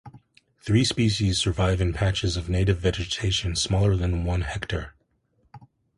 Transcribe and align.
Three 0.61 0.83
species 0.83 1.37
survive 1.37 1.79
in 1.79 1.93
patches 1.93 2.35
of 2.35 2.49
native 2.49 2.79
vegetation 2.79 3.55
smaller 3.55 3.95
than 3.95 4.23
one 4.25 4.41
hectare. 4.41 4.95